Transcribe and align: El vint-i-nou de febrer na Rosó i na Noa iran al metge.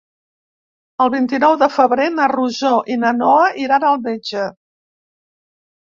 El 1.05 1.11
vint-i-nou 1.15 1.57
de 1.65 1.67
febrer 1.75 2.09
na 2.15 2.27
Rosó 2.33 2.73
i 2.95 2.99
na 3.05 3.13
Noa 3.21 3.47
iran 3.67 3.89
al 3.91 4.03
metge. 4.11 4.51